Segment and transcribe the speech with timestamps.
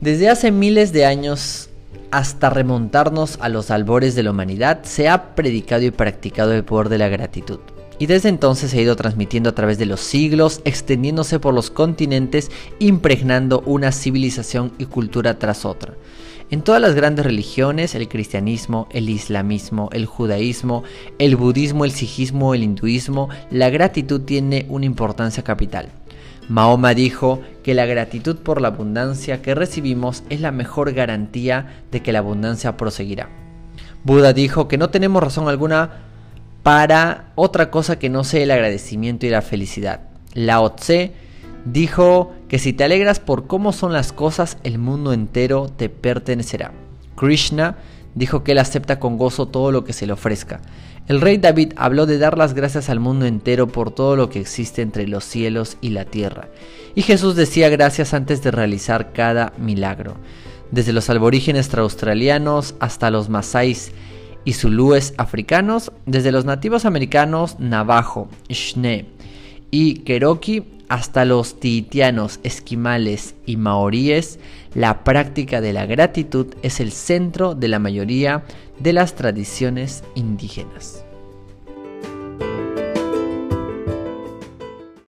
[0.00, 1.70] Desde hace miles de años
[2.10, 6.90] hasta remontarnos a los albores de la humanidad, se ha predicado y practicado el poder
[6.90, 7.60] de la gratitud.
[7.98, 11.70] Y desde entonces se ha ido transmitiendo a través de los siglos, extendiéndose por los
[11.70, 15.94] continentes, impregnando una civilización y cultura tras otra.
[16.48, 20.84] En todas las grandes religiones, el cristianismo, el islamismo, el judaísmo,
[21.18, 25.88] el budismo, el sijismo, el hinduismo, la gratitud tiene una importancia capital.
[26.48, 32.00] Mahoma dijo que la gratitud por la abundancia que recibimos es la mejor garantía de
[32.00, 33.28] que la abundancia proseguirá.
[34.04, 36.04] Buda dijo que no tenemos razón alguna
[36.62, 40.02] para otra cosa que no sea el agradecimiento y la felicidad.
[40.34, 41.12] Lao Tse
[41.66, 46.72] dijo que si te alegras por cómo son las cosas, el mundo entero te pertenecerá.
[47.16, 47.76] Krishna
[48.14, 50.60] dijo que él acepta con gozo todo lo que se le ofrezca.
[51.08, 54.40] El rey David habló de dar las gracias al mundo entero por todo lo que
[54.40, 56.48] existe entre los cielos y la tierra.
[56.94, 60.16] Y Jesús decía gracias antes de realizar cada milagro.
[60.70, 63.92] Desde los aborígenes australianos hasta los masáis
[64.44, 69.06] y zulúes africanos, desde los nativos americanos navajo, shne
[69.70, 74.38] y cherokee hasta los tiitianos, esquimales y maoríes,
[74.74, 78.44] la práctica de la gratitud es el centro de la mayoría
[78.78, 81.06] de las tradiciones indígenas.